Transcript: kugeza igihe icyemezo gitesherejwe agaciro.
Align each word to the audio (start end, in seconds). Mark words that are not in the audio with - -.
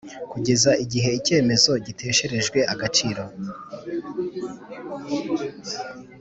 kugeza 0.31 0.71
igihe 0.83 1.09
icyemezo 1.19 1.71
gitesherejwe 1.85 2.59
agaciro. 2.73 3.23